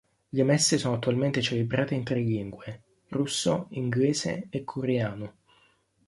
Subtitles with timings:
[0.33, 5.35] Le messe sono attualmente celebrate in tre lingue: russo, inglese e coreano.